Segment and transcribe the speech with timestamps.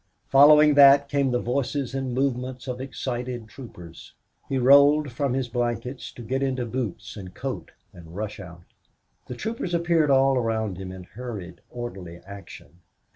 [0.29, 4.15] Following that came the voices and movements of excited troopers.
[4.49, 8.63] He rolled from his blankets to get into boots and coat and rush out.
[9.27, 12.79] The troopers appeared all around him in hurried orderly action.